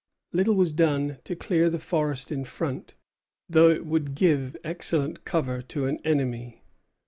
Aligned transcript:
Little 0.33 0.55
was 0.55 0.71
done 0.71 1.19
to 1.25 1.35
clear 1.35 1.69
the 1.69 1.77
forest 1.77 2.31
in 2.31 2.43
front, 2.43 2.95
though 3.47 3.69
it 3.69 3.85
would 3.85 4.15
give 4.15 4.57
excellent 4.63 5.25
cover 5.25 5.61
to 5.61 5.85
an 5.85 5.99
enemy. 6.03 6.63